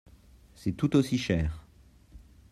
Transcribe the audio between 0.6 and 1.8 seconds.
tout aussi cher.